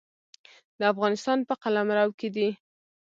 د 0.79 0.81
افغانستان 0.93 1.39
په 1.47 1.53
قلمرو 1.63 2.11
کې 2.19 2.29
دی. 2.35 2.49